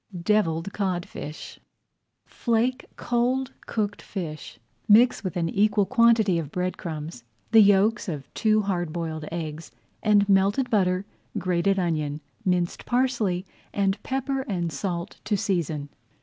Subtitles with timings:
[0.19, 1.59] DEVILLED CODFISH
[2.25, 4.57] Flake cold cooked fish.
[4.87, 9.69] Mix with an equal quantity of bread crumbs the yolks of two hard boiled eggs,
[10.01, 11.05] and melted butter,
[11.37, 13.45] grated onion, minced parsley,
[13.75, 15.87] and pepper and salt to season.